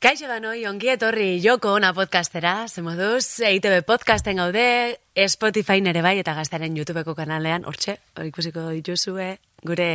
[0.00, 4.62] Kaixo ganoi, ongi etorri joko ona podcastera, ze moduz, EITB podcasten gaude,
[5.28, 9.26] Spotify nere bai, eta gaztaren YouTubeko kanalean, hortxe, hor ikusiko dituzue,
[9.60, 9.90] gure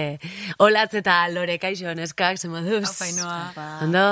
[0.62, 2.83] olatz eta lore kaixo neskak, ze moduz.
[2.86, 3.39] Haupa, inoa.
[3.88, 4.05] Ondo?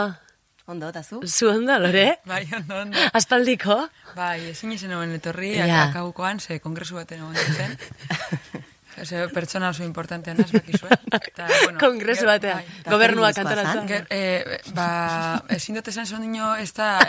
[0.65, 1.21] Ondo, eta zu?
[1.27, 2.07] Zu ondo, lore?
[2.31, 3.05] Bai, ondo, ondo.
[3.13, 3.78] Aspaldiko?
[4.17, 5.67] Bai, ezin egon etorri, Ja.
[5.67, 5.89] yeah.
[5.91, 7.78] akabukoan, ze kongresu baten egon zen.
[9.01, 10.89] Eze, pertsona oso importantean az bakizue.
[11.35, 12.91] Ta, bueno, Kongresu batean, bai.
[12.94, 14.05] gobernuak antolatzen.
[14.09, 16.99] Eh, ba, ezin dut esan sondino, ez da,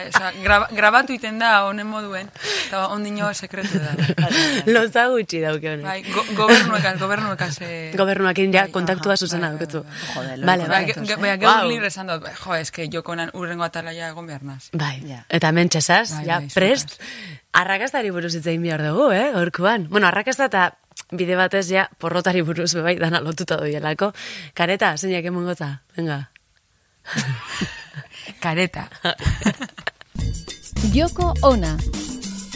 [0.42, 2.30] graba, grabatu iten da honen moduen,
[2.66, 3.92] eta ondino sekretu da.
[4.74, 5.84] Loza gutxi dauke honek.
[5.84, 7.52] Bai, go, gobernuekaz, gobernuekaz.
[7.60, 9.66] Eh, Gobernuakin ja bai, kontaktua zuzena bai.
[9.68, 9.84] Jode,
[10.44, 10.84] Vale, Bai, bai.
[10.86, 11.40] ge, ge, bai, Wow.
[11.40, 14.70] gero libre esan dut, bai, jo, eske jokonan urrengo atalaia egon behar naz.
[14.72, 15.24] Bai, Ja.
[15.28, 17.00] eta Bai, ja, prest,
[17.52, 19.88] arrakastari buruz itzein behar dugu, eh, gorkuan.
[19.90, 20.74] Bueno, arrakasta eta
[21.16, 24.12] bide batez ja porrotari buruz bai dana lotuta doielako.
[24.54, 26.30] Kareta, zeinak emongotza, venga.
[28.44, 28.88] Kareta.
[30.94, 31.76] Joko ona.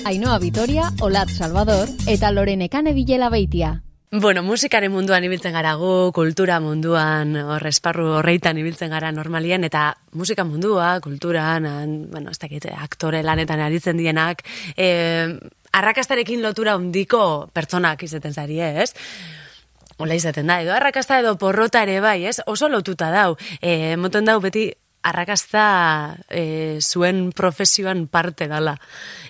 [0.07, 3.83] Ainhoa Vitoria, Olat Salvador eta Lorene Kane Bilela Beitia.
[4.09, 9.83] Bueno, musikaren munduan ibiltzen gara gu, kultura munduan, hor esparru horreitan ibiltzen gara normalien, eta
[10.17, 14.41] musika mundua, kulturan, an, bueno, ez dakit, aktore lanetan aritzen dienak,
[14.81, 15.37] eh,
[15.79, 18.93] arrakastarekin lotura handiko pertsonak izaten zari, ez?
[19.99, 22.39] Ola izaten da, edo arrakasta edo porrota ere bai, ez?
[22.47, 23.35] Oso lotuta dau.
[23.61, 24.69] E, moten dau beti
[25.09, 28.77] arrakasta e, zuen profesioan parte dala.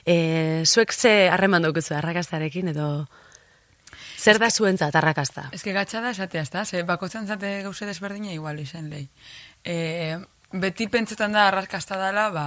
[0.05, 2.91] E, zuek ze harreman daukuzu arrakastarekin edo...
[4.19, 5.45] Zer da zuentzat arrakasta?
[5.55, 6.65] Ez que gatsa da esatea, ezta?
[6.67, 9.07] Ze bakotzen zate gauze desberdina igual izen lehi.
[9.63, 10.19] E,
[10.51, 12.47] beti pentsetan da arrakasta dela, ba,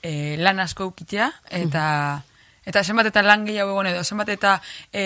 [0.00, 1.28] e, lan asko ukitea,
[1.62, 1.84] eta...
[2.66, 4.56] Eta zenbat eta lan gehiago egon edo, zenbat eta
[4.92, 5.04] e,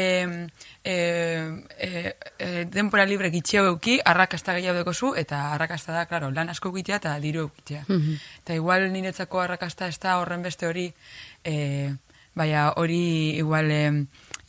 [0.83, 0.95] e,
[1.77, 6.73] e, e, denpora libre gitxeo euki, arrakasta gehiago dekozu, eta arrakasta da, klaro, lan asko
[6.73, 7.85] ukitea eta diru eukitea.
[8.41, 10.89] Eta igual niretzako arrakasta ez da horren beste hori,
[11.45, 11.93] e,
[12.35, 13.83] baina hori igual e,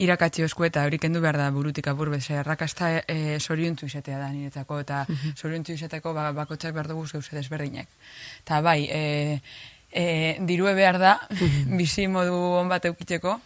[0.02, 4.30] irakatzi osku eta hori kendu behar da burutik apur beze, arrakasta e, soriontzu izatea da
[4.32, 5.04] niretzako, eta
[5.36, 7.92] soriontzu izateko ba, bakotxak behar dugu zeuze desberdinak.
[8.42, 9.04] Eta bai, e,
[9.92, 11.16] e, dirue behar da,
[11.80, 13.40] bizi modu on bat eukitzeko,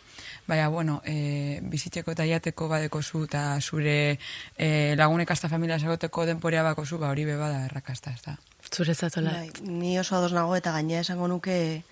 [0.48, 4.18] baina, bueno, e, bizitzeko eta jateko badeko zu, eta zure
[4.58, 8.38] e, lagunek hasta familia segoteko denporea bako zu, ba hori beba da errakasta, ez da.
[8.72, 9.32] Zurezatola.
[9.32, 11.84] Bai, ni oso ados nago eta gainea esango nuke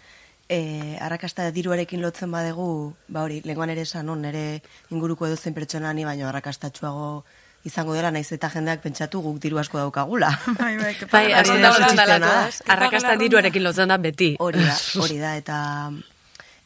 [0.50, 4.62] e, arrakasta diruarekin lotzen badegu, ba hori, lenguan ere esan, nere
[4.92, 7.24] inguruko edozein pertsona ni baino arrakastatxuago
[7.63, 10.31] izango dela, naiz eta jendeak pentsatu guk diru asko daukagula.
[10.59, 11.25] Bai, bai, Bai?
[12.75, 14.34] Arrakasta diruarekin lotzen da beti.
[14.40, 15.59] Hori da, hori da, eta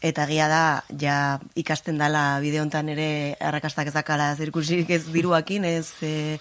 [0.01, 0.63] eta egia da,
[1.01, 1.17] ja
[1.57, 6.37] ikasten dala bide hontan ere arrakastak ezakala zirkusik ez diruakin, ez e,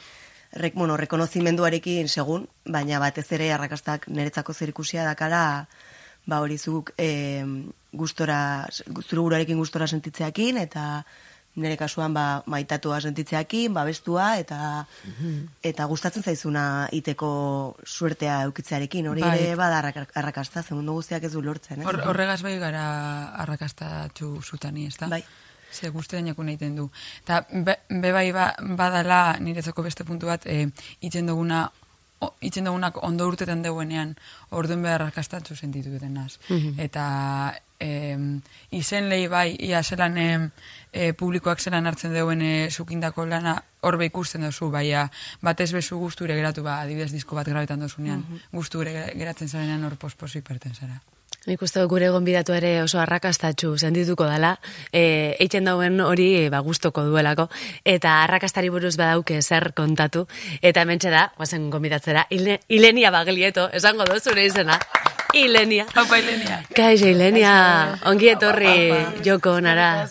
[0.60, 5.66] rek, bueno, rekonozimenduarekin segun, baina batez ere arrakastak niretzako zerikusia dakala,
[6.26, 7.44] ba hori zuk e,
[7.96, 8.68] gustora,
[9.08, 11.04] zure gustora sentitzeakin, eta
[11.56, 14.86] nire kasuan ba, maitatua sentitzeakin, babestua, eta
[15.64, 19.38] eta gustatzen zaizuna iteko suertea eukitzearekin, hori Bai.
[19.38, 21.86] ere bada arrak- arrakasta, ze mundu guztiak ez du lortzen, ez?
[21.86, 22.84] Hor, horregaz bai gara
[23.42, 25.08] arrakastatxu zutani, ez da?
[25.08, 25.24] Bai.
[25.72, 26.90] Ze guzti dainako egiten du.
[27.24, 30.68] Eta be, be bai ba, badala niretzako beste puntu bat, e,
[31.00, 31.70] itzen duguna
[32.20, 34.14] o- itzen dugunak ondo urtetan deuenean
[34.50, 36.38] orduen behar arrakastatxu sentitu duten naz.
[36.78, 38.16] Eta e,
[38.70, 40.28] izen lehi bai, ia zelan e,
[40.92, 43.56] e, publikoak zelan hartzen deuen e, zukindako lana
[43.86, 45.06] horbe ikusten duzu, baina
[45.42, 50.44] batez bezu guzture geratu ba, adibidez disko bat grabetan dozunean, guzture geratzen zarenean hor posposik
[50.46, 50.98] perten zara.
[51.46, 54.56] Nik uste gure gonbidatu ere oso arrakastatxu sendituko dela,
[54.90, 57.46] e, eitzen dauen hori e, ba, gustoko duelako,
[57.86, 60.24] eta arrakastari buruz badauke zer kontatu,
[60.60, 64.80] eta hemen da, guazen gonbidatzera, Ile, Ilenia Baglieto, esango dut zure izena,
[65.34, 65.86] Ilenia.
[65.94, 66.62] Haupa, Ilenia.
[66.76, 67.54] Kaixo, Ilenia,
[68.06, 68.76] ongi etorri
[69.24, 70.08] joko onara.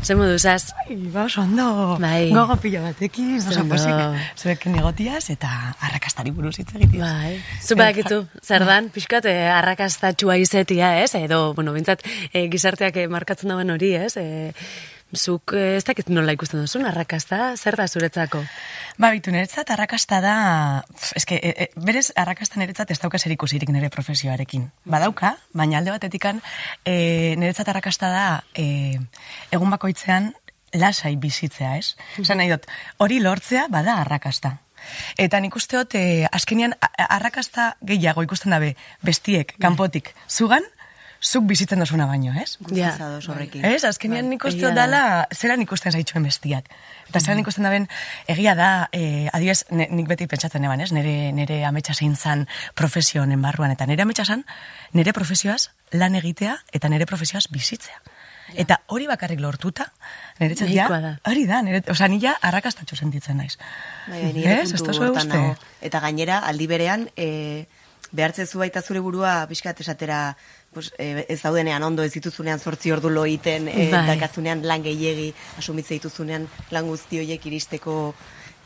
[0.00, 0.72] Zer moduzaz?
[1.12, 1.96] Ba, oso ondo.
[2.00, 2.30] Bai.
[2.32, 3.98] Gogo pilo batekin, oso posik.
[4.40, 7.04] Zuekin egotiaz eta arrakastari buruz hitz egitiaz.
[7.04, 11.12] Bai, zu badakizu, zer dan, pixkat eh, arrakastatxua izetia, ez?
[11.20, 14.14] Edo, bueno, bintzat, eh, gizarteak eh, markatzen dauen hori, ez?
[14.16, 14.54] Eh,
[15.16, 18.42] zuk eh, ez dakit nola ikusten duzun, arrakasta, zer da zuretzako?
[19.00, 20.34] Ba, bitu, niretzat arrakasta da,
[21.16, 24.68] eske, e, e, berez arrakasta niretzat ez dauka zer ikusirik nire profesioarekin.
[24.84, 26.42] Badauka, baina alde batetikan,
[26.84, 28.24] e, niretzat arrakasta da,
[28.54, 28.98] e,
[29.50, 30.32] egun bakoitzean
[30.72, 31.96] lasai bizitzea, ez?
[32.22, 32.66] Zan nahi dut,
[32.98, 34.58] hori lortzea bada arrakasta.
[35.20, 40.62] Eta nik uste dut, e, azkenean, a- a- arrakasta gehiago ikusten dabe, bestiek, kanpotik, zugan,
[41.20, 42.56] zuk bizitzen dozuna baino, ez?
[42.74, 42.92] Ja.
[43.28, 43.64] Horrekin.
[43.64, 44.86] Ez, azkenean nik uste Egia dut da.
[44.86, 46.70] dala, zelan ikusten zaituen bestiak.
[47.08, 47.88] Eta zelan ikusten daben,
[48.26, 50.90] egia da, e, adibidez, ne- nik beti pentsatzen eban, ez?
[50.96, 53.70] Nere, nere ametsa zein zan profesio honen barruan.
[53.76, 54.46] Eta nere ametsa zan,
[54.92, 58.00] nere profesioaz lan egitea eta nere profesioaz bizitzea.
[58.58, 59.92] Eta hori bakarrik lortuta,
[60.40, 60.88] niretzat ja,
[61.28, 63.56] hori da, nire, oza, nila arrakastatxo sentitzen naiz.
[64.08, 65.42] Bai, bai, nire puntu uste?
[65.86, 67.66] Eta gainera, aldi berean, e,
[68.12, 70.36] behartzezu baita zure burua pixkat esatera
[70.72, 74.06] pues, e, ez daudenean ondo ez dituzunean zortzi ordu lo egiten, e, Bai.
[74.14, 78.14] dakazunean lan gehiegi, asumitze dituzunean lan guzti horiek iristeko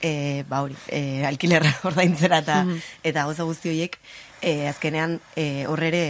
[0.01, 2.61] e, ba hori, e, alkilerra ordaintzera eta,
[3.03, 3.99] eta gauza guzti horiek,
[4.41, 6.05] e, azkenean e, horrere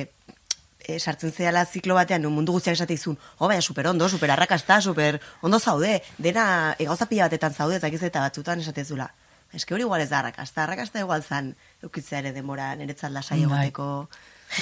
[0.85, 4.31] e, sartzen zehala ziklo batean, nun mundu guztiak esate izun, oh, baina super ondo, super
[4.35, 6.47] arrakasta, super ondo zaude, dena
[6.79, 9.11] e, gauza pila batetan zaude, eta eta batzutan esatezula.
[9.55, 13.71] Eske hori igual ez da arrakasta, arrakasta igual zan eukitzea ere demora niretzat lasai Bai.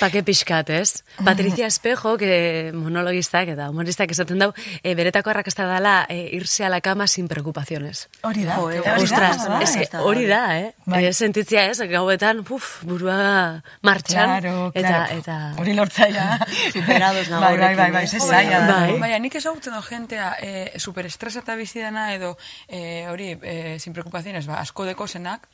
[0.01, 1.05] Pake pixkat, ez?
[1.25, 4.53] Patricia Espejo, que monologistak eta humoristak esaten dau,
[4.83, 8.09] e, beretako arrakasta dala e, irse a la cama sin preocupaciones.
[8.23, 9.63] Hori da, Jo, eh, hori da, Ostras, bai.
[9.65, 10.75] es que ez da, hori da, eh?
[10.87, 11.05] Bai.
[11.05, 14.41] Eh, sentitzia ez, gauetan, puf, burua martxan.
[14.41, 15.19] Claro, eta, claro.
[15.19, 15.37] eta...
[15.61, 16.27] Hori lortzaia.
[16.73, 18.09] Superados nago Bai, bai, bai, bai, eh?
[18.09, 18.81] ze Jo, zaila da.
[18.87, 18.99] bai.
[18.99, 22.37] Baina, nik ezagutzen do jentea e, superestresata bizi dena edo
[22.67, 25.07] e, hori, e, sin preocupaciones, ba, asko deko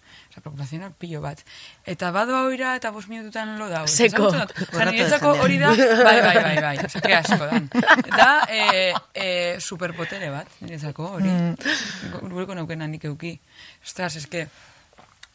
[0.08, 1.42] zenak, oza, preocupaciones pilo bat.
[1.86, 3.86] Eta badu hau ira eta bost minututan lo dau.
[3.86, 4.30] Seko.
[4.30, 5.70] Borratu niretzako hori da,
[6.04, 7.68] bai, bai, bai, bai, oza, que asko dan.
[8.08, 11.28] Da, e, e, superpotere bat, niretzako hori.
[11.28, 12.30] Mm.
[12.32, 13.38] Gureko naukena nik euki.
[13.84, 14.48] Ostras, eske,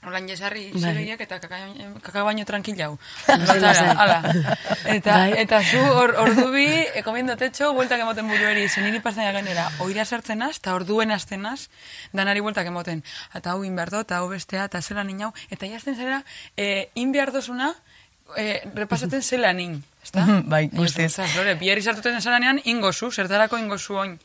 [0.06, 0.82] Olan jesarri Bai.
[0.82, 2.98] zeroiek eta kaka- baino tranquilau.
[3.28, 3.90] Lasai, lasai.
[3.96, 4.18] Ala.
[4.86, 5.34] Eta, Bai.
[5.38, 6.66] eta zu hor, ordu bi,
[7.00, 11.70] ekomiendo tetxo, bueltak emoten burueri, zeniri pastaia gainera, oira sartzen az, eta orduen azten az,
[12.12, 13.04] danari bueltak emoten.
[13.34, 16.24] Eta hau inberdo, eta hau bestea, eta zela ninau, eta jazten zera,
[16.58, 17.74] e, inbiardozuna,
[18.38, 19.84] e, repasaten zela nin.
[20.04, 20.26] Ezta?
[20.52, 21.12] Bai, guztiz.
[21.14, 24.20] Ostras, Lore, biherri sartuten zelanean, ingozu, zertarako ingozu oin.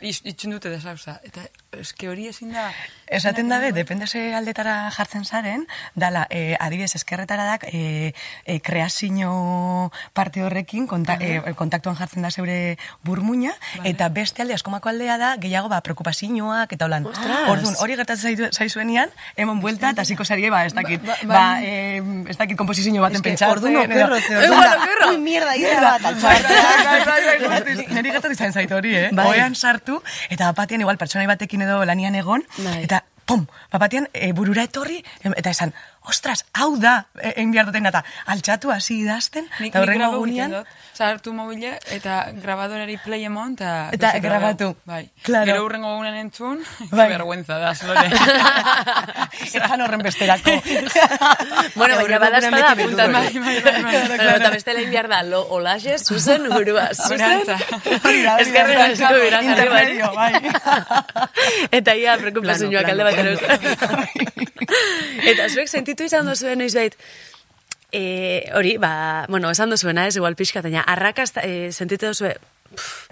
[0.00, 1.20] Itx- Itxun dute desauza.
[1.22, 1.44] Eta
[1.80, 2.70] eske hori ezin da...
[3.06, 8.14] Esaten dabe, depende ze aldetara jartzen zaren, dala, e, adibidez, eskerretara dak, e,
[8.46, 13.52] e, kreazio parte horrekin, konta, e, kontaktuan jartzen da zeure burmuina,
[13.84, 17.04] eta beste alde, askomako aldea da, gehiago, ba, preokupazioak, eta holan.
[17.06, 21.34] Orduan, hori gertatzen zaitu- zaizuenean, emon buelta, eta ziko zarie, ba, ez dakit, Ba- ba,
[21.34, 23.52] ba- e, ez dakit komposizio baten pentsatzen.
[23.52, 27.86] orduan okerro, ze orduan mierda, izan bat, Bai, bai, bai.
[27.94, 29.10] Neri gertatu izan zait hori, eh?
[29.12, 30.00] Oean sartu,
[30.30, 32.82] eta bapatean igual pertsonai batekin edo lanian egon, Bai.
[32.84, 35.72] eta pum, bapatean e, burura etorri, eta esan,
[36.04, 40.72] ostras, hau da, e, egin behar duten, eta altxatu hasi idazten, eta horrengo gunean, dut.
[40.94, 43.70] Sartu mobile eta grabadorari play emon eta...
[43.96, 44.68] Eta beste grabatu.
[44.86, 45.08] Bai.
[45.26, 45.48] Claro.
[45.48, 46.60] Gero urrengo gunen entzun,
[46.92, 47.08] Bai.
[47.10, 48.10] vergüenza da, zlore.
[49.48, 50.54] etzan horren besterako.
[51.74, 53.12] Bueno, baina badazpada apuntan.
[53.12, 57.42] Bai, bai, bai, eta bestela inbiar da, lo olaxe, zuzen burua, zuzen.
[57.48, 57.56] Da.
[58.34, 60.32] asko bira jarri Intermedio, bai.
[61.70, 63.30] Eta ia, preokupazioak Plano, alde batera
[65.24, 66.96] Eta zuek sentitu izan duzuen noiz bait,
[67.92, 72.34] e, hori, ba, bueno, esan duzuena ez, igual pixka, baina arrakasta, e, sentitu duzue,
[72.74, 73.08] pff,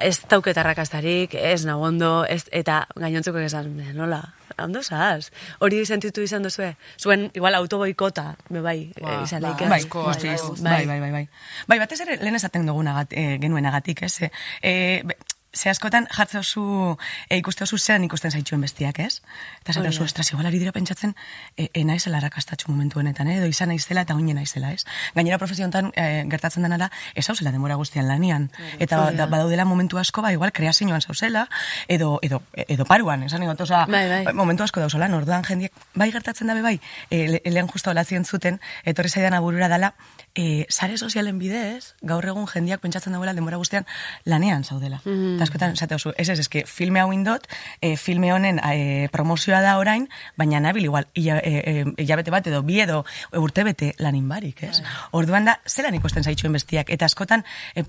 [0.00, 4.22] ez dauket arrakastarik, ez nago ondo, ez, eta gainontzeko esan, "Eh, nola,
[4.58, 5.30] ondo zaz.
[5.58, 9.52] Hori sentitu izan duzue, zuen, igual, autoboikota, be bai, Ba, e, izan ba.
[9.68, 10.56] Bai, asko, guztiz, asko.
[10.60, 11.28] bai, bai, bai, bai.
[11.66, 14.22] Bai, batez ere lehen esaten dugunagat, e, genuenagatik, ez?
[14.22, 14.30] E,
[14.62, 15.16] e, be-
[15.54, 19.20] ze askotan jartze oso, e, ikuste oso zean ikusten zaituen bestiak, ez?
[19.60, 20.04] Eta Hori oso, da.
[20.06, 21.14] ostras, igual ari dira pentsatzen,
[21.56, 23.36] e, e naizela rakastatxu momentu honetan, eh?
[23.36, 24.84] edo izan naizela eta oinen naizela, ez?
[25.14, 28.50] Gainera profesio honetan e, gertatzen dena da, ez hauzela denbora guztian lanian.
[28.78, 29.26] Eta Hori da.
[29.26, 31.48] da, badaudela momentu asko, ba, igual kreazioan zauzela,
[31.88, 34.34] edo, edo, edo paruan, esan egot, oza, Bai, bai.
[34.34, 38.58] momentu asko dauzolan, orduan jendiek, bai gertatzen dabe bai, e, le- lehen justo olazien zuten,
[38.84, 39.92] etorri zaidan aburura dala,
[40.34, 43.84] e, sare sozialen bidez, gaur egun jendiak pentsatzen dauela denbora guztian
[44.24, 45.02] lanean zaudela.
[45.04, 45.41] Mm.
[45.42, 47.48] Eta askotan, esate oso, ez ez, eske filme hau indot,
[47.80, 50.06] e, filme honen e, promozioa da orain,
[50.38, 53.00] baina nabil igual, ila, e, e, hilabete bat edo bi edo
[53.34, 54.82] urtebete lanin barik, ez?
[55.10, 57.42] Orduan da, zelan ikusten zaitxuen bestiak, eta askotan,
[57.74, 57.82] e,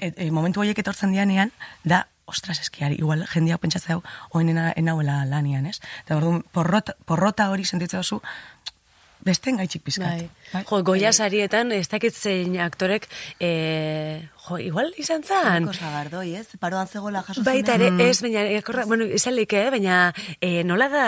[0.00, 1.54] e, momentu horiek etortzen dianean,
[1.84, 4.02] da, ostras, eskiari, igual jendeak pentsatzen hau,
[4.34, 5.78] oen enauela lanian, ez?
[6.02, 8.18] Eta orduan, porrota, porrota hori sentitzen duzu,
[9.24, 10.24] besten gaitxik pizkat.
[10.52, 10.64] Bai.
[10.64, 13.06] Jo, goia sarietan, ez dakit zein aktorek,
[13.38, 15.64] e, jo, igual izan zan.
[15.66, 16.48] Niko sagardoi, ez?
[16.60, 20.00] Paroan zegoela jaso Baita ere, ez, baina, ekorra, bueno, izan leike, eh, baina
[20.40, 21.06] e, nola da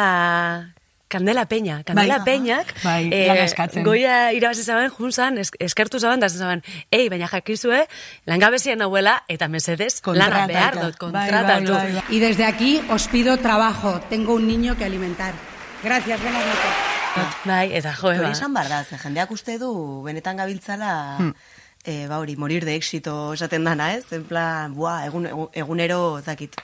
[1.12, 1.82] Kandela Peña.
[1.84, 2.24] Kandela Bai.
[2.24, 7.86] Peñak, Bai, eh, goia irabazi zaben, junzan, es, eskertu zaben, da zaben, ei, baina jakizue,
[8.24, 11.72] langabezien nauela, eta mesedez, lana behar dut, Bai, bai, kontratatu.
[11.72, 12.02] bai, bai.
[12.08, 14.00] Y desde aquí os pido trabajo.
[14.08, 15.34] Tengo un niño que alimentar.
[15.82, 16.91] Gracias, buenas noches.
[17.44, 18.30] Bai, eta jo, Hori eba.
[18.32, 20.92] esan behar da, ze jendeak uste du, benetan gabiltzala,
[21.84, 24.04] e, ba hori, morir de éxito esaten dana, ez?
[24.12, 26.56] En plan, bua, egun, egun- egunero, ez dakit.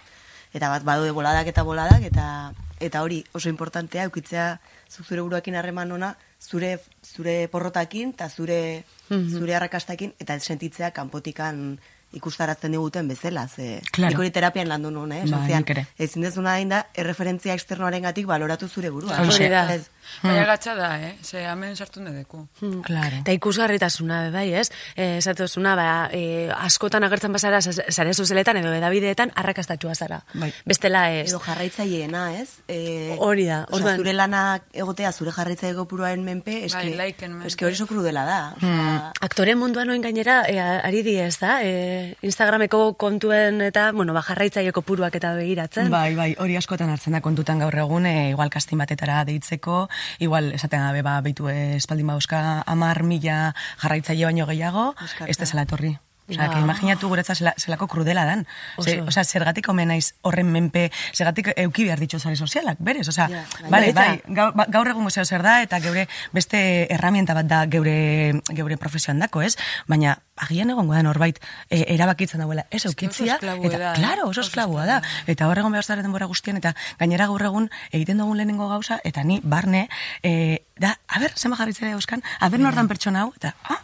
[0.55, 5.57] Eta bat, badaude boladak eta boladak, eta eta hori oso importantea, eukitzea zuk zure buruakin
[5.59, 11.81] harreman ona, zure, zure porrotakin, eta zure, zure arrakastakin, eta sentitzea kanpotikan
[12.12, 14.11] ikustarazten diguten bezala, ze Claro.
[14.12, 15.25] nik hori terapian landu nuen, eh?
[15.26, 15.87] Bai, ere.
[15.99, 19.19] ezin dezuna da, erreferentzia externoaren gatik baloratu zure burua.
[19.21, 19.75] Hori da.
[19.75, 19.90] Ez,
[20.23, 21.17] Baina gatza da, eh?
[21.23, 22.47] Ze hemen sartu deku.
[22.85, 23.17] Claro.
[23.21, 24.71] Eta ikusgarritasuna, bai, ez?
[24.97, 30.25] Eh, Esatuzuna, ba, e, askotan agertzen bazara sa- sare sozialetan edo edabideetan arrakastatxua zara.
[30.35, 30.53] Bai.
[30.65, 31.29] Bestela ez.
[31.31, 32.61] Edo jarraitzaileena, ez?
[32.69, 37.49] E, Hori da, orduan- zure lanak egotea zure jarraitzaile kopuruaren menpe, eske, Bai, liken menpe.
[37.49, 38.55] eske hori so krudela da.
[38.57, 41.62] Osea, Aktore munduan oin gainera, e, ari di ez da?
[41.62, 45.91] E, Instagrameko kontuen eta, bueno, ba, jarraitzaileko puruak eta begiratzen.
[45.91, 49.88] Bai, bai, hori askotan hartzen da kontutan gaur egun, e, igual kastin batetara deitzeko,
[50.19, 55.31] igual esaten gabe, ba, beitu eh, espaldin bauzka amar mila jarraitzaile baino gehiago, Euskarta.
[55.31, 55.97] ez tezala etorri.
[56.28, 56.54] Osea, Ba.
[56.54, 58.47] que imaginatu guretza zela, zelako krudela dan.
[58.82, 59.08] Ze, Oso.
[59.08, 63.08] osea, zergatik omen naiz horren menpe, zergatik euki behar ditxo sare sozialak, berez?
[63.16, 63.44] Bai.
[63.70, 64.00] bale, Baita.
[64.00, 68.42] bai, gaur, ba- gaur egun museo zer da, eta geure beste herramienta bat da geure,
[68.52, 69.56] geure profesioan dako, ez?
[69.87, 71.38] Baina, agian egongo da norbait,
[71.70, 73.94] e, erabakitzen dauela, ez eukitzia, eta, eh?
[73.97, 75.00] claro, oso esklabua da.
[75.26, 79.25] Eta horregon behar zara denbora guztien, eta gainera gaur egun egiten dugun lehenengo gauza, eta
[79.25, 79.88] ni barne,
[80.23, 83.80] e, da, a ber, zema jarritzera euskan, a ber nordan pertsona hau, eta, ah,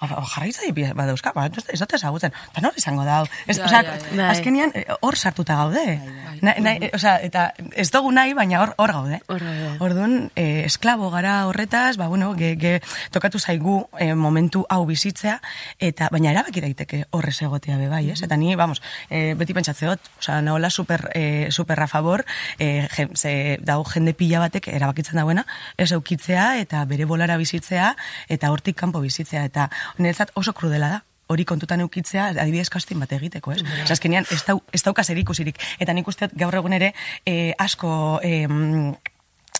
[0.00, 0.62] jarraitza
[0.94, 3.24] badauzka, ba, ez dut ezagutzen, eta nor izango da.
[3.46, 3.94] Ez, Ja, ja.
[4.12, 4.26] Bai.
[4.30, 6.00] azkenian eh, hor sartuta gaude.
[6.42, 9.20] Na, na, eh, osea, eta ez dugu nahi, baina hor hor gaude.
[9.26, 9.70] Hor gaude.
[9.80, 15.40] Orduan, eh, esklabo gara horretaz, ba, bueno, ge, ge, tokatu zaigu eh, momentu hau bizitzea,
[15.78, 18.20] eta baina erabaki daiteke horrez egotea be bai, ez?
[18.22, 22.24] Eta ni, vamos, eh, beti pentsatzeot, osea, nahola super, eh, super a favor,
[22.58, 27.94] eh, ze, dago jende pila batek erabakitzen dauena, ez eukitzea, eta bere bolara bizitzea,
[28.28, 33.10] eta hortik kanpo bizitzea, eta niretzat oso krudela da hori kontutan eukitzea, adibidez kastin bat
[33.12, 33.62] egiteko, ez?
[33.82, 35.58] Osa, azkenean, ez, dau, ez dauka zer ikusirik.
[35.82, 36.92] Eta nik usteot gaur egun ere
[37.26, 38.46] eh, asko eh,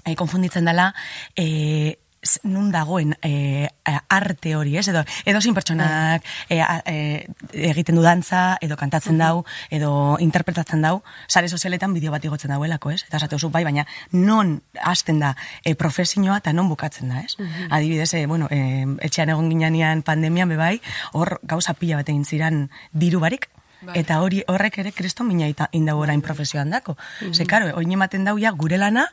[0.05, 0.93] eh, konfunditzen dela
[1.35, 1.99] z-
[2.45, 3.69] nun dagoen eh,
[4.09, 4.87] arte hori, ez?
[4.89, 11.03] Edo, edo zin pertsonak a- eh, egiten du dantza, edo kantatzen dau, edo interpretatzen dau,
[11.29, 13.05] sare sozialetan bideo bat igotzen dauelako, ez?
[13.09, 17.37] Eta esate bai, baina non hasten da eh, profesioa eta non bukatzen da, ez?
[17.71, 20.81] Adibidez, eh, bueno, eh, etxean egon ginean pandemian bebai,
[21.13, 23.49] hor gauza pila bat egin ziran diru barik,
[23.87, 23.99] Bai.
[24.01, 26.97] Eta hori horrek ere kriston mina ita- indau orain profesioan dako.
[27.33, 29.07] Ze, karo, oin ematen dau ja gure lana,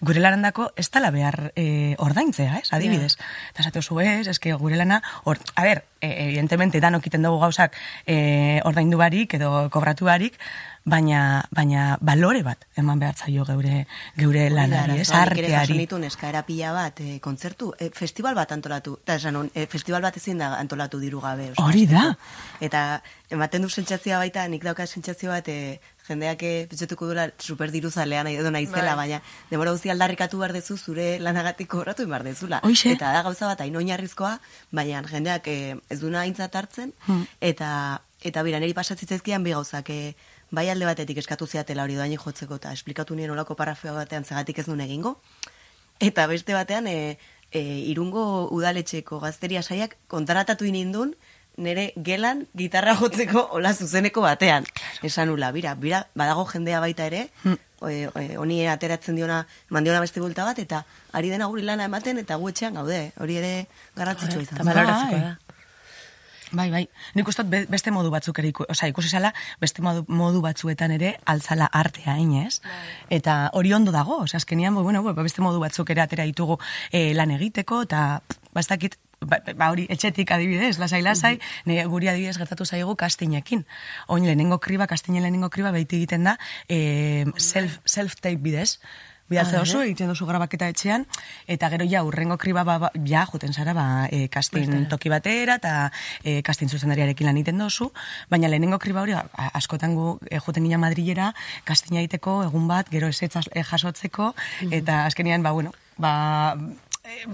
[0.00, 3.14] gure larandako ez tala behar e, ordaintzea, ez, adibidez.
[3.52, 7.38] Eta esate oso ez, eske gure lana, or, a ber, e, evidentemente danok iten dugu
[7.40, 10.38] gauzak e, ordaindu barik edo kobratu barik,
[10.86, 15.74] baina, baina balore bat eman behar zaio geure, geure lanari, ez, Arteari.
[15.80, 20.02] nituen eskaera pila bat, eh, kontzertu, eh, festival bat antolatu, eta esan hon, eh, festival
[20.06, 21.50] bat ezin da antolatu diru gabe.
[21.50, 22.16] osea, Hori da.
[22.60, 26.38] Eta ematen du sentsazioa baita, nik dauka sentsazio bat, eh, jendeak
[26.70, 29.08] pentsetuko duela super diruzalean edo naizela, Bai.
[29.08, 32.60] baina demora guzti aldarrikatu behar dezu zure lanagatik kobratu behar dezula.
[32.62, 32.92] Hoxe.
[32.92, 34.38] Eta da gauza bat, hain oinarrizkoa,
[34.70, 37.26] baina jendeak eh, ez duna aintzat hartzen, Hmm.
[37.40, 40.14] eta eta bera, niri pasatzitzaizkian bi gauzak, eh,
[40.50, 44.58] bai alde batetik eskatu ziatela hori doaini jotzeko, eta esplikatu nien olako parrafioa batean zagatik
[44.58, 45.16] ez duen egingo,
[46.00, 47.18] eta beste batean, e,
[47.50, 51.14] e, irungo udaletxeko gazteria saiak kontaratatu inindun,
[51.56, 54.66] nire gelan gitarra jotzeko hola zuzeneko batean.
[55.02, 60.20] Esan ula, bira, bira, badago jendea baita ere, e, e, honi ateratzen diona, mandiona beste
[60.20, 63.54] bulta bat, eta ari dena guri lana ematen, eta gu etxean gaude, hori ere
[63.96, 64.60] garrantzitsua izan.
[64.60, 65.20] Eta Bai.
[65.24, 65.36] da.
[66.52, 66.88] Bai, bai.
[67.14, 71.66] Nik be- beste modu batzuk ere, osea, ikusi zala, beste modu, modu batzuetan ere altzala
[71.72, 72.60] artea, inez?
[73.10, 76.58] Eta hori ondo dago, osea, azkenian, bueno, beste modu batzuk ere atera ditugu
[76.92, 78.22] eh, lan egiteko, eta
[78.54, 83.66] bastakit, ba, ba hori etxetik adibidez, lasai lasai, ne, guri adibidez gertatu zaigu kastinekin.
[84.06, 86.38] Oin lehenengo kriba, kastinen lehenengo kriba behiti egiten da
[86.68, 88.78] eh, self, self-tape bidez.
[89.28, 91.02] Bidaltze Ah, oso, egiten duzu grabaketa etxean,
[91.50, 95.56] eta gero ja, urrengo kriba, ba, ba, ja, juten zara, ba, e, kastin toki batera,
[95.58, 95.72] eta
[96.22, 97.90] e, kastin zuzendariarekin lan egiten dozu,
[98.30, 99.16] baina lehenengo kriba hori,
[99.58, 101.32] askotan gu, e, juten gina Madrilera,
[101.66, 104.30] kastina egiteko, egun bat, gero ezetz e, jasotzeko,
[104.70, 106.14] eta azkenian, ba, bueno, ba,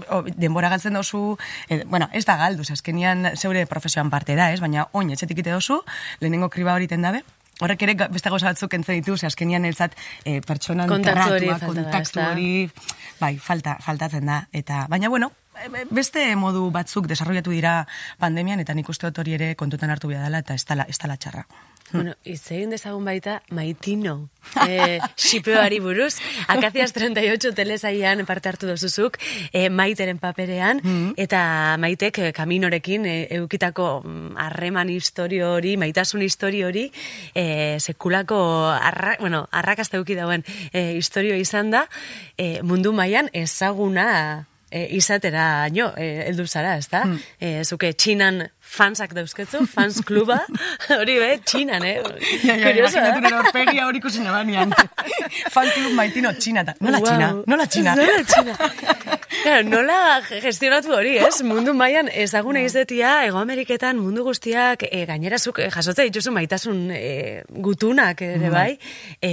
[0.09, 1.37] o, denbora galtzen dozu,
[1.69, 4.59] e, bueno, ez da galdu, ze azkenian zeure profesioan parte da, ez?
[4.61, 5.83] Baina oin etxetik ite dozu,
[6.21, 7.21] lehenengo kriba hori dabe,
[7.63, 12.49] Horrek ere beste gauza batzuk entzen ditu, azkenian eltzat e, pertsonan Kontaktu kontaktu hori,
[13.21, 14.41] bai, falta, faltatzen da.
[14.51, 17.77] Eta, baina bueno, e, beste modu batzuk desarrollatu dira
[18.19, 21.47] pandemian, eta nik uste dut hori ere kontutan hartu behar dela, eta ez dala txarra.
[21.93, 24.29] Bueno, izegin dezagun baita maitino
[24.67, 26.15] eh, xipeoari buruz.
[26.47, 29.19] Akaziaz 38 telesaian parte hartu dozuzuk,
[29.51, 30.81] eh, maiteren paperean,
[31.17, 31.43] eta
[31.81, 36.87] maitek eh, kaminorekin eh, eukitako mm, harreman historio hori, maitasun historio hori,
[37.35, 38.39] eh, sekulako
[38.73, 41.87] arra, bueno, arrakazta euki dauen eh, historio izan da,
[42.37, 47.03] eh, mundu mailan ezaguna e, izatera nio, e, eldu zara, ez da?
[47.37, 48.41] E, zuke txinan
[48.73, 50.39] fansak dauzketzu, fans kluba,
[50.97, 51.99] hori be, txinan, eh?
[52.41, 53.21] Ja, ja, Kurioso, imaginatu eh?
[53.27, 54.73] nire horpegia hori ikusi nabanean.
[55.53, 57.05] Fan club maitino txina, nola Wow.
[57.11, 57.95] txina, nola txina.
[57.99, 58.57] Nola txina.
[59.41, 61.41] Claro, nola gestionatu hori, ez?
[61.47, 67.43] Mundu mailan ezaguna izetia, Ego Ameriketan mundu guztiak e, gainerazuk e, jasotza dituzu maitasun e,
[67.65, 68.77] gutunak ere bai.
[69.21, 69.31] E,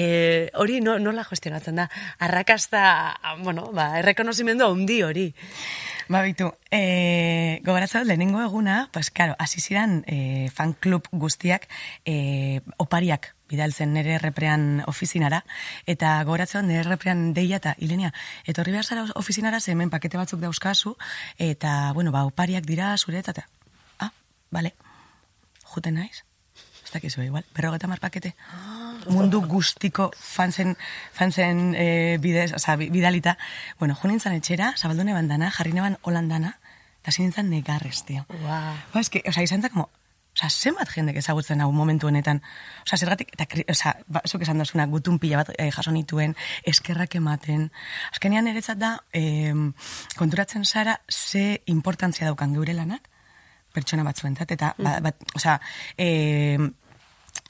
[0.62, 1.88] hori no, nola gestionatzen da?
[2.26, 2.84] Arrakasta,
[3.44, 5.26] bueno, ba, errekonozimendu handi hori.
[6.10, 11.68] Ba, bitu, e, gogoratzen lehenengo eguna, pues, claro, hasi ziren e, fan club guztiak
[12.04, 15.42] e, opariak bidaltzen nire erreprean ofizinara,
[15.90, 18.12] eta gogoratzen nire erreprean deia eta Ilenia,
[18.46, 20.96] etorri behar zara ofizinara, ze hemen pakete batzuk dauzkazu,
[21.38, 23.46] eta, bueno, ba, opariak dira zure, eta,
[23.98, 24.12] ah,
[24.50, 24.74] bale,
[25.74, 26.22] juten naiz,
[26.84, 28.34] ez dakizu igual, berrogeta mar pakete,
[29.08, 30.76] mundu guztiko fanzen,
[31.12, 33.36] fanzen e, bidez, oza, bi- bidalita,
[33.78, 36.56] bueno, jo nintzen etxera, zabaldune bandana, jarri neban holandana,
[37.00, 38.26] eta zin nintzen negarrez, tio.
[38.28, 38.74] Wow.
[38.92, 39.88] Ba, eske, oza, izan zen, como,
[40.36, 42.42] oza, zenbat jendek ezagutzen hau momentu honetan.
[42.86, 47.16] Oza, zergatik, eta, oza, ba, zuk esan dozuna, gutun pila bat eh, jaso nituen, eskerrak
[47.20, 47.70] ematen.
[48.12, 49.54] Azkenean eretzat da, eh,
[50.16, 53.08] konturatzen zara, ze importantzia daukan geure lanak,
[53.74, 55.60] pertsona batzuentzat, eta, ba, bat, oza,
[55.96, 56.70] eh,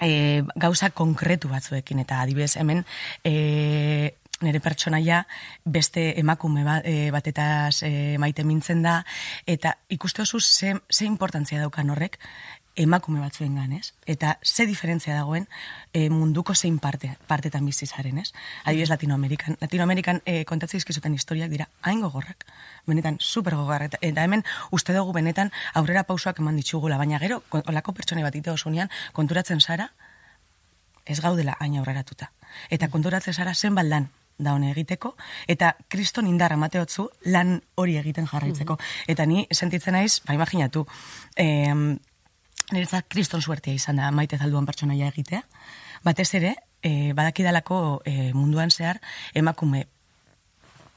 [0.01, 2.85] e, gauza konkretu batzuekin eta adibidez hemen
[3.25, 5.21] e, nire pertsonaia
[5.65, 9.01] beste emakume ba, e, batetaz e, maite mintzen da
[9.47, 12.19] eta ikuste oso ze, ze importantzia daukan horrek
[12.81, 15.47] emakume batzuen ganez, eta ze diferentzia dagoen
[15.93, 18.33] e, munduko zein parte, partetan bizi zaren, ez?
[18.65, 22.47] Adibidez, Latinoamerikan, Latinoamerikan e, kontatzen izkizuten historiak dira hain gogorrak,
[22.87, 27.93] benetan super gogorrak, eta, hemen uste dugu benetan aurrera pausoak eman ditugula, baina gero, olako
[27.93, 29.91] pertsone bat ite osunean, konturatzen zara,
[31.05, 32.33] ez gaudela hain aurreratuta.
[32.71, 34.09] Eta konturatzen zara zenbat lan
[34.41, 35.15] da hone egiteko,
[35.53, 38.79] eta kriston indarra mateotzu lan hori egiten jarraitzeko.
[39.11, 40.87] Eta ni sentitzen naiz, ba imaginatu,
[41.37, 41.99] em,
[42.73, 45.43] niretzat kriston suertia izan da maite zalduan pertsonaia egitea.
[46.05, 49.00] Batez ere, e, badakidalako e, munduan zehar
[49.35, 49.87] emakume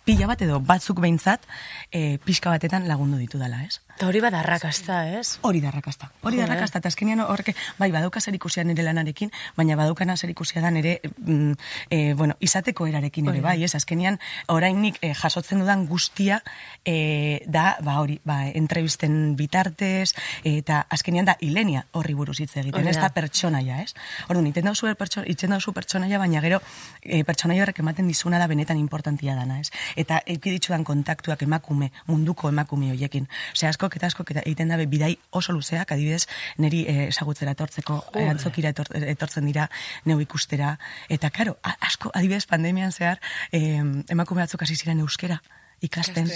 [0.04, 1.46] pila bat edo batzuk behintzat
[1.92, 3.80] e, pixka batetan lagundu ditu dela, ez?
[3.94, 5.38] Eta hori bada arrakasta, ez?
[5.46, 6.10] Hori da arrakasta.
[6.26, 6.48] Hori da eh?
[6.48, 10.72] arrakasta, eta azkenean horrek, bai, badauka zer ikusia nire lanarekin, baina badaukana zer ikusia da
[10.74, 11.52] nire, mm,
[11.90, 14.18] e, bueno, izateko erarekin ere, bai, ez, azkenean,
[14.50, 16.40] orainik e, jasotzen dudan guztia,
[16.84, 22.82] e, da, ba, hori, ba, entrevisten bitartez, eta azkenean da, hilenia horri buruz hitz egiten,
[22.82, 23.12] Hori ez da.
[23.14, 23.94] pertsonaia, ez?
[24.28, 26.64] Orduan, iten dauzu pertsona, itzen dauzu pertsonaia, baina gero,
[27.04, 29.70] e, pertsonaia horrek ematen dizuna da benetan importantia dana, ez?
[29.96, 33.30] Eta euki ditudan kontaktuak emakume, munduko emakume hoiekin.
[33.54, 38.00] Ose, askok eta askok eta egiten dabe bidai oso luzeak, adibidez, neri eh, ezagutzera etortzeko,
[38.16, 39.70] eh, antzokira etor, etortzen dira,
[40.06, 40.78] neu ikustera.
[41.10, 41.30] Eta,
[41.64, 43.20] a- asko, adibidez, pandemian zehar,
[43.52, 45.42] eh, emakume batzuk hasi ziren euskera
[45.84, 46.30] ikasten,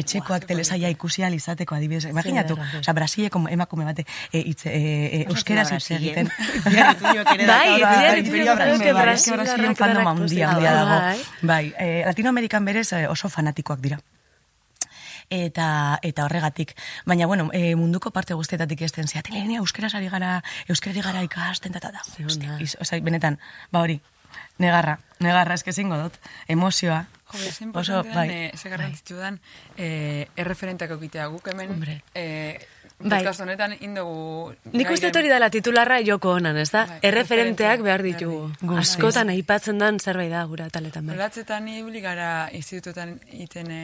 [0.00, 2.06] etxekoak telesaia ikusi ahal izateko adibidez.
[2.08, 6.30] Imaginatu, osea, Brasileko emakume bate e, hitz, e, e, euskeraz hitz egiten.
[6.64, 10.96] Bai, Bai, bai, Brasilen fandom handia, dago.
[10.96, 11.20] Bai.
[11.42, 14.00] Bai, eh, Latinoamerikan berez eh, oso fanatikoak dira
[15.30, 16.74] eta eta horregatik.
[17.06, 21.74] Baina, bueno, e, munduko parte guztietatik esten ziat, Elenia, euskeraz ari gara, euskerari gara ikasten,
[21.76, 22.02] eta da,
[22.60, 23.38] iz- osea, benetan,
[23.72, 24.00] ba hori,
[24.58, 27.06] negarra, negarra, eske zingo dut, emozioa.
[27.34, 28.28] Jo, Oso, bai.
[28.30, 29.40] eh, ze garrantzitsu dan,
[29.76, 32.02] eh, erreferentak eukitea guk hemen, Hombre.
[32.14, 32.60] eh,
[32.96, 33.18] Bai.
[33.18, 34.54] podcast honetan indogu...
[34.72, 36.84] Nik uste hori dela titularra joko honan, ez da?
[36.88, 38.52] Bai, Erreferenteak behar behar ditugu.
[38.62, 41.16] Gu- Askotan aipatzen dan zerbait da gura taletan bai.
[41.16, 43.80] Relatzetan ibili gara institututan iten e,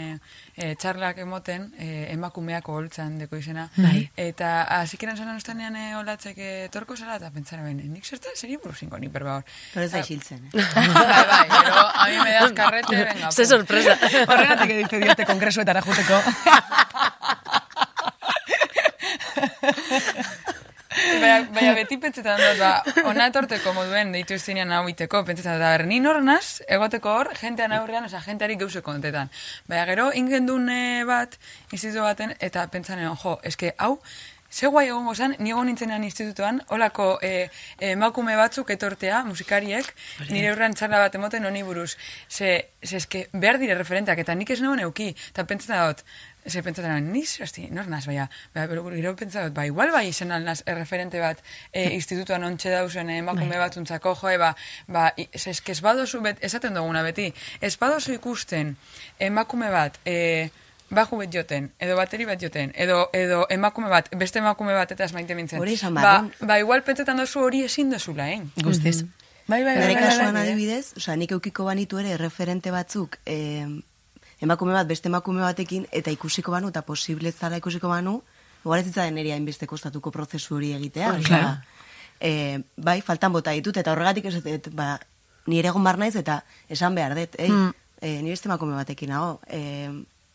[0.56, 3.66] e, txarlak emoten, e, emakumeak oholtzan deko izena.
[3.76, 4.06] Bai.
[4.16, 8.56] Eta azikeran zelan ustanean e, olatzek e, torko zara, eta pentsara behin, nik zertan zeri
[8.62, 9.44] buruzinko nik berba hor.
[9.74, 10.50] Pero ez da isiltzen, eh?
[10.94, 13.30] bai, bai, pero a mi me das carrete, venga.
[13.36, 13.50] Ze pum.
[13.58, 13.98] sorpresa.
[14.30, 16.22] Horregatik edite diote kongresuetara juteko.
[21.20, 25.66] Baina, baina beti pentsetan dut, ba, ona etorteko moduen deitu zinean hau iteko, pentsetan dut,
[25.66, 29.32] ber, ni nornaz, egoteko hor, jentean aurrean, oza, jenteari gauze kontetan.
[29.70, 31.38] Baina gero, ingendune bat,
[31.70, 33.96] institutu baten, eta pentsanen, jo, eske, hau,
[34.50, 37.46] Ze guai egongo zen, ni egon nintzenean institutuan, holako e,
[37.92, 39.86] emakume batzuk etortea, musikariek,
[40.26, 41.92] nire aurrean txarla bat emoten honi buruz.
[42.26, 42.48] Ze,
[42.82, 46.02] ze eske, behar dire referenteak, eta nik ez nuen euki, eta pentsatzen dut,
[46.44, 50.32] Ese pentsatzen, niz, hosti, nor naz, baina, baina, pero gero pentsatzen, ba, igual bai izan
[50.32, 54.54] alnaz erreferente bat e, institutuan ontxe dauzen emakume bat untzako, joe, ba,
[54.88, 57.28] ba, eske ez badozu, bet, esaten duguna beti,
[57.60, 58.74] ez badozu ikusten
[59.20, 60.48] emakume bat, e,
[60.90, 65.06] baju bet joten, edo bateri bat joten, edo, edo emakume bat, beste emakume bat eta
[65.14, 65.60] maite mintzen.
[65.62, 68.40] Hori esan ba, ba, igual pentsetan dozu hori ezin dozula, eh?
[68.64, 69.04] Guztiz.
[69.50, 70.42] Bai, bai, bai, bai, bai, kasuan bai.
[70.46, 73.66] adibidez, osea, nik eukiko banitu ere referente batzuk eh,
[74.40, 78.22] emakume bat beste emakume batekin eta ikusiko banu eta posible zala ikusiko banu,
[78.64, 81.12] igual ez zitzaren niri hainbeste kostatuko prozesu hori egitea.
[81.12, 81.56] Hori, claro.
[82.20, 84.98] eh, bai, faltan bota ditut eta horregatik dut, ba,
[85.46, 87.72] nire egon bar naiz eta esan behar dut, ei, Hmm.
[88.00, 89.90] eh, nire beste emakume batekin nago, eh,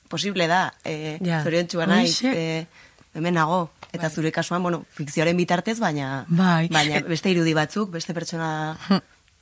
[0.09, 1.43] posible da, eh, Ja.
[1.43, 2.31] zoriontxua naiz, Hoxe.
[2.59, 2.67] eh,
[3.13, 6.67] hemen nago, eta zure kasuan, bueno, fikzioaren bitartez, baina, Bai.
[6.67, 8.77] baina E- beste irudi batzuk, beste pertsona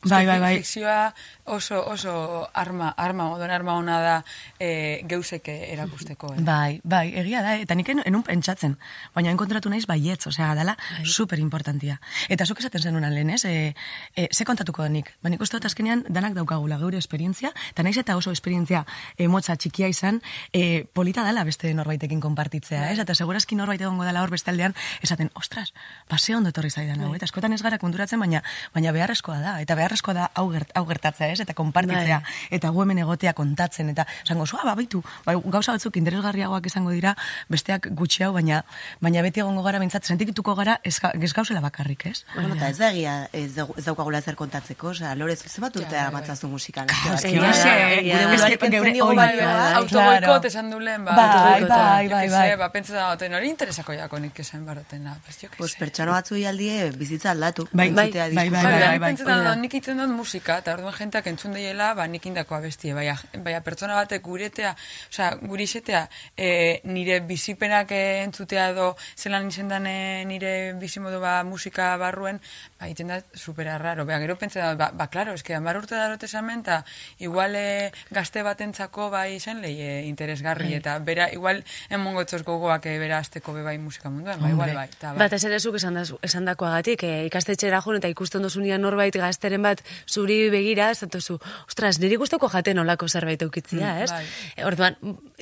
[0.04, 0.56] Bai, bai, bai.
[0.58, 1.14] Fikzioa
[1.46, 4.16] oso, oso arma, arma, odon arma ona da
[4.60, 6.34] e, geuseke erakusteko.
[6.34, 6.42] Eh?
[6.44, 8.78] Bai, bai, egia da, eta nik en- enun pentsatzen,
[9.16, 12.00] baina enkontratu naiz baietz, osea, dala super importantia.
[12.30, 13.44] Eta zuk esaten zenun lehen, ez?
[13.46, 13.76] E,
[14.16, 15.14] e, ze kontatuko nik?
[15.22, 18.86] Ba, nik uste dut azkenean danak daukagula geure esperientzia, eta naiz eta oso esperientzia
[19.18, 20.22] e, motza txikia izan,
[20.54, 23.00] e, polita dala beste norbaitekin konpartitzea, ez?
[23.00, 25.74] Eta segurazki norbait egongo dela hor beste aldean, esaten, ostras,
[26.10, 29.76] base ondo etorri zaidan hau, eta askotan ez gara konturatzen, baina, baina beharrezkoa da, eta
[29.94, 31.40] beharrezkoa da hau, gert, hau gertatzea, ez?
[31.44, 32.48] Eta konpartitzea, Bai.
[32.58, 37.16] eta gu hemen egotea kontatzen, eta esango, zua, babaitu, bai, gauza batzuk interesgarriagoak izango dira,
[37.50, 38.64] besteak gutxi hau, baina,
[39.02, 42.24] baina beti egongo gara, bintzat, sentituko gara, ez, ez gauzela bakarrik, ez?
[42.36, 45.94] Bueno, eta ez da egia, ez, ez daukagula zer kontatzeko, osea, lorez, ze bat urte
[45.96, 46.88] Ja, bai, matzazu musikan.
[46.88, 48.22] Claro, eske eske bat- horixe, gure egia da.
[48.24, 49.54] buruari Eske kentzen geure- diogu oi, bai, bai, bai.
[49.54, 49.74] bai.
[49.82, 51.16] Autoboikot esan dulen, ba.
[51.16, 51.78] Bai, Autoboikota.
[51.78, 52.50] bai, Jo bai, que bai.
[52.50, 55.18] sé, ba, pentsa da, oten hori interesako jako nik esan barotena.
[55.24, 55.80] Pues, jo que Pues sé.
[55.80, 57.68] pertsona batzu aldie bizitza aldatu.
[57.72, 58.64] Bai, entzutea bai, bai, diskurtsoa.
[58.64, 59.54] bai, Bai, bai, bai, pentsetan hori da.
[59.54, 63.18] dut, nik iten dut musika, eta orduan jenteak entzun deiela, ba, nik indako abestie, baina,
[63.44, 64.72] baina pertsona batek guretea,
[65.12, 66.06] osea, guri isetea,
[66.38, 72.40] e, nire bizipenak entzutea edo, zelan izendan eh, nire bizimodu ba, musika barruen,
[72.80, 74.06] ba, iten da supera raro.
[74.08, 76.80] Bea, gero pentsa da, ba, ba, klaro, eske, amar urte darot esamen, eta
[77.20, 82.88] igual eh, gazte batentzako bai zen lehi eh, interesgarri, eta bera, igual, emongo etzoz gogoak
[82.88, 84.88] eh, bera azteko be bai musika munduan, ba, igual bai.
[84.88, 85.26] Eta, bai.
[85.26, 89.16] Bat ez ere zuk esan, da, esan dakoagatik, e, ikastetxera joan eta ikusten dozunean norbait
[89.20, 94.12] gazteren bat zuri begira, duzu, ostras, niri gustoko jaten olako zerbait eukitzia, Mm, ez?
[94.12, 94.66] bai.
[94.66, 94.96] Orduan,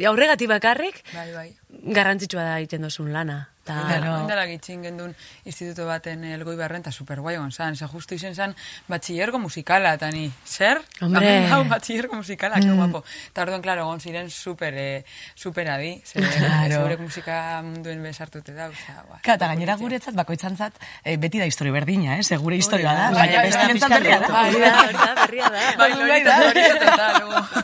[0.10, 1.56] horregatik bakarrik, Bai, bai.
[1.94, 3.50] garrantzitsua da egiten dozun lana.
[3.64, 4.16] Ta, Claro.
[4.22, 5.12] Oindala gitxin gendun
[5.46, 7.76] instituto baten elgoi barren, eta superguai hon zan.
[7.76, 8.56] Ze justu izen zan
[8.90, 10.82] batxillergo musikala, eta ni, zer?
[11.02, 11.48] Hombre.
[11.52, 13.04] Hau batxillergo musikala, que guapo.
[13.30, 15.04] Eta orduan, klaro, gon ziren super, eh,
[15.36, 16.02] super adi.
[16.06, 16.76] Ze, Claro.
[16.82, 19.20] Zeurek musika munduen besartute da, oza, guai.
[19.22, 22.24] Ka, eta gainera guretzat, bakoitzantzat, e, beti da historia berdina, eh?
[22.24, 23.20] Segure historia da, da.
[23.20, 24.28] baina Bai, bestientzat bai, berria da.
[24.28, 25.62] bai, da, da, berria da.
[25.78, 27.62] Bai, hori da, hori da,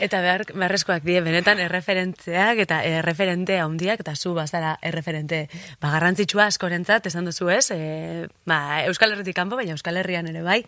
[0.00, 5.46] eta, behar, beharrezkoak die, benetan erreferentzeak eta erreferente handiak eta zu bazara erreferente.
[5.80, 10.42] Ba, garrantzitsua askorentzat, esan duzu ez, e, ba, Euskal Herritik kanpo, baina Euskal Herrian ere
[10.46, 10.60] bai,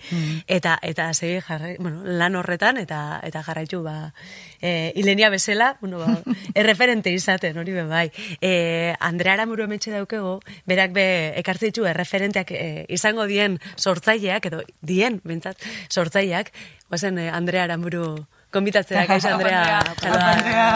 [0.47, 4.13] eta eta segi jarri, bueno, lan horretan eta eta jarraitu ba,
[4.61, 6.19] e, Ilenia bezala, bueno, ba,
[6.55, 8.07] erreferente izaten, hori be bai.
[8.41, 11.07] E, Andrea Aramuru emetxe daukego, berak be
[11.43, 16.53] ekartzitzu erreferenteak e, izango dien sortzaileak, edo dien, bintzat, sortzaileak,
[16.89, 19.81] guazen e, Andrea Aramuru konbitatzea, kaixo Andrea.
[20.09, 20.69] Andrea.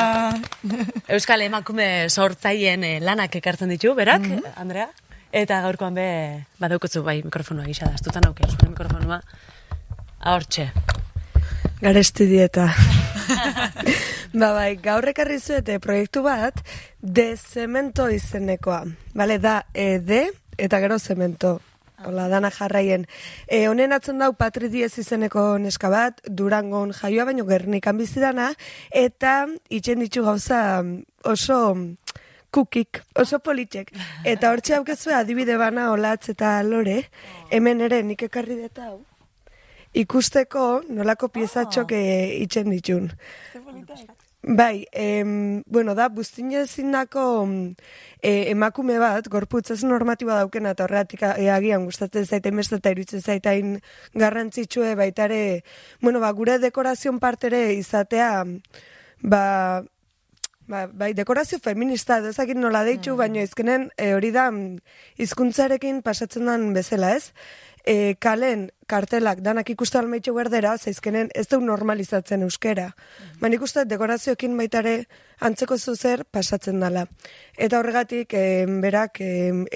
[1.09, 4.89] Euskal emakume sortzaileen eh, lanak ekartzen ditu, berak, Andrea?
[5.33, 6.07] Eta gaurkoan be,
[6.61, 9.23] badaukotzu bai mikrofonoa gisa da, astutan auke, zure mikrofonoa.
[10.21, 10.69] Ahortxe.
[11.81, 12.69] Garesti dieta.
[14.41, 16.61] ba bai, gaur ekarri zuete proiektu bat,
[17.01, 18.85] de zemento izenekoa.
[19.17, 20.27] Bale, da, e, de,
[20.61, 21.57] eta gero zemento.
[22.05, 23.07] Hola, dana jarraien.
[23.47, 28.51] E, honen atzen dau Patri Diez izeneko neska bat, Durangon jaioa baino Gernikan bizi dana,
[28.91, 30.83] eta itxen ditu gauza
[31.25, 31.61] oso
[32.53, 33.95] kukik, oso politxek.
[34.25, 37.05] Eta hortxe aukezu adibide bana olatz eta lore,
[37.51, 39.01] hemen ere nik ekarri deta hau
[39.93, 42.43] ikusteko nolako piezatxok oh.
[42.45, 43.11] itxen ditun.
[44.45, 47.47] Bai, em, bueno, da, buztine zindako
[48.21, 52.91] e, emakume bat, gorputzaz normatiba daukena, eta horregatik a- e, agian gustatzen zaite emesta eta
[52.91, 53.81] iruditzen zaitain
[54.15, 55.63] garrantzitsue baitare,
[56.01, 58.45] bueno, ba, gure dekorazion partere izatea,
[59.23, 59.85] ba,
[60.69, 64.79] Ba, bai, dekorazio feminista, edo ezakit nola deitu, baina izkenen e, hori da mm,
[65.19, 67.33] hizkuntzarekin pasatzen den bezala, ez?
[67.83, 72.93] E, kalen kartelak danak ikuste almaitxo berdera, zaizkenen ez du normalizatzen euskera.
[73.41, 74.95] Baina ikuste dekorazioekin baitare
[75.41, 77.07] antzeko zuzer pasatzen dela.
[77.57, 79.33] Eta horregatik, e, berak e,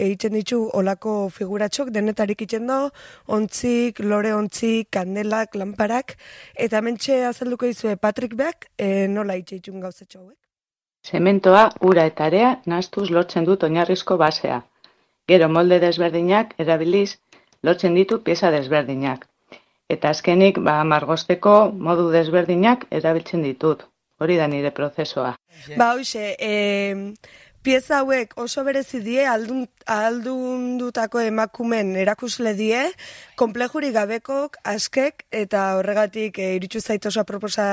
[0.06, 2.78] eitzen ditu olako figuratxok denetarik itzen do,
[3.26, 6.16] ontzik, lore ontzik, kandelak, lanparak,
[6.54, 10.38] eta mentxe azalduko izue Patrick beak e, nola itxeitun gauzetxo hauek.
[11.06, 14.62] Zementoa, ura eta area nahastuz lortzen dut oinarrizko basea.
[15.30, 17.16] Gero molde desberdinak erabiliz
[17.66, 19.26] lotzen ditu pieza desberdinak.
[19.92, 21.56] Eta azkenik, ba, margosteko
[21.88, 23.84] modu desberdinak erabiltzen ditut.
[24.18, 25.34] Hori da nire prozesoa.
[25.76, 26.52] Ba, hoxe, e,
[27.66, 32.84] pieza hauek oso berezi die, aldun, aldundutako emakumen erakusle die,
[33.40, 37.66] komplejurik gabekok, askek, eta horregatik e, iritsu zait oso aproposa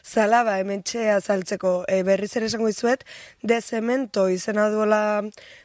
[0.00, 0.80] zala, ba, hemen
[1.18, 3.04] azaltzeko e, berriz ere esango izuet,
[3.42, 5.20] de zemento izena duela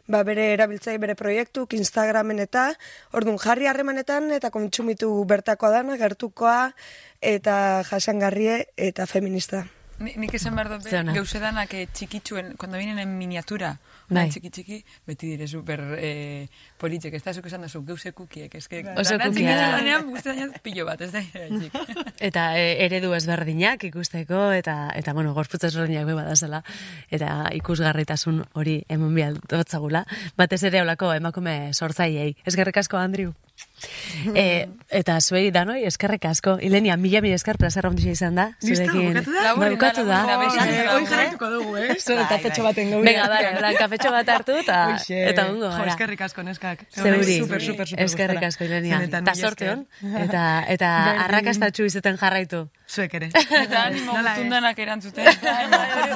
[0.08, 2.74] ba, bere erabiltzai bere proiektuk, Instagramen eta,
[3.14, 6.74] orduan jarri harremanetan eta kontsumitu bertakoa dana, gertukoa,
[7.22, 9.70] eta jasangarrie eta feminista.
[10.00, 13.74] Ni, nik esan behar dut, gauze danak eh, txikitzuen, cuando vienen en miniatura,
[14.10, 14.24] Bai.
[14.24, 14.30] bai.
[14.32, 16.48] txiki txiki, beti dire super eh,
[16.80, 18.80] politzek, ez da zuk esan duzu, gauze kukiek, ez que...
[18.96, 20.00] Oso dana kukia da.
[20.08, 21.76] guztetan pilo bat, ez da, txik.
[22.30, 26.64] Eta e, eredu ezberdinak ikusteko, eta, eta bueno, gorputz ezberdinak be badazela,
[27.12, 30.06] eta ikusgarritasun hori emon bihal dotzagula.
[30.40, 32.34] Batez ere olako emakume sortzaiei.
[32.48, 33.36] Eskerrik asko, Andriu.
[34.36, 36.58] E, eta zuei danoi, eskerrik asko.
[36.66, 38.50] Ilenia, mila mila esker plazer handia izan da.
[38.62, 39.20] Zurekin.
[39.24, 40.20] da, Bukatu da.
[40.28, 41.96] da, Hoi jarraituko dugu, eh?
[42.00, 43.00] Zure tapetxo baten gau.
[43.06, 45.94] Venga, dale, lan kafetxo bat hartu eta, eta ungo Jo, gara.
[45.94, 46.84] eskerrik asko, neskak.
[46.96, 49.02] Zeuri, Super, super, super eskerrik asko, Ilenia.
[49.08, 49.86] Eta mila sorte hon,
[50.26, 51.24] eta, eta Berdin.
[51.28, 52.66] arrakastatxu izaten jarraitu.
[52.90, 53.28] Zuek ere.
[53.64, 55.28] Eta animo gutundanak erantzuten.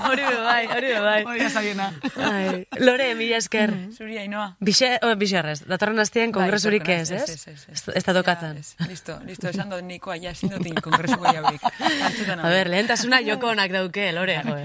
[0.09, 1.19] Hori bai, hori be bai.
[1.29, 1.91] Hori azaiena.
[2.17, 3.73] Ai, Lore, mila esker.
[3.93, 4.55] Zuri, ainoa.
[4.59, 7.83] Bixe, o, bixerrez, datorren aztien kongresurik Bai, ez, ez, ez?
[7.95, 8.57] ez, da tokatzen.
[8.57, 8.87] Ja.
[8.89, 11.63] Listo, listo, esan dut nikoa, ja, ezin dut kongresu gehiagorik.
[11.79, 14.39] Hartzutan A ber, lehentasuna joko onak dauke, Lore.
[14.45, 14.57] jo.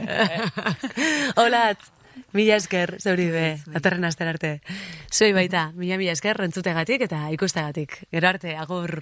[1.44, 1.90] Olatz,
[2.36, 4.54] mila esker, zeuri be, datorren aster arte.
[5.12, 8.00] Zuei baita, mila mila esker rentzutegatik eta ikustegatik.
[8.12, 9.00] Gero arte, agur.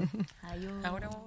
[0.51, 1.07] Agur, agur.